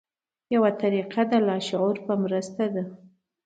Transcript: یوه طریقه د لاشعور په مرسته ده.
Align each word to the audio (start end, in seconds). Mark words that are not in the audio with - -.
یوه 0.55 0.71
طریقه 0.81 1.21
د 1.31 1.33
لاشعور 1.47 1.95
په 2.05 2.13
مرسته 2.23 2.63
ده. 2.73 2.83